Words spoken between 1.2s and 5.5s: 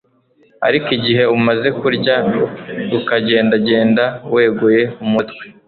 umaze kurya, ukagendagenda, weguye umutwe